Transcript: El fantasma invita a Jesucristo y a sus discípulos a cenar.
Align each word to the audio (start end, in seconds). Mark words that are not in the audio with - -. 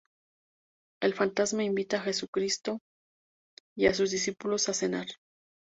El 1.03 1.13
fantasma 1.13 1.63
invita 1.63 1.97
a 1.97 2.01
Jesucristo 2.01 2.79
y 3.77 3.85
a 3.85 3.93
sus 3.93 4.09
discípulos 4.09 4.67
a 4.67 4.73
cenar. 4.73 5.05